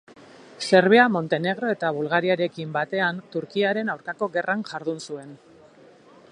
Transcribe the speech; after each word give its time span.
Serbia, 0.67 1.03
Montenegro 1.15 1.69
eta 1.73 1.91
Bulgariarekin 1.97 2.73
batean 2.79 3.21
Turkiaren 3.35 3.95
aurkako 3.95 4.33
gerran 4.39 4.65
jardun 4.71 5.07
zuen. 5.09 5.41